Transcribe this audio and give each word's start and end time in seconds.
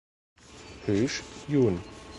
Hoesch, 0.87 1.21
jun. 1.51 1.75